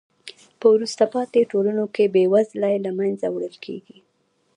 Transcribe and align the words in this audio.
په 0.59 0.65
وروسته 0.75 1.03
پاتې 1.13 1.49
ټولنو 1.51 1.85
کې 1.95 2.03
بې 2.13 2.23
وزلۍ 2.33 2.75
له 2.85 2.91
منځه 2.99 3.27
وړل 3.31 3.55
کیږي. 3.65 3.97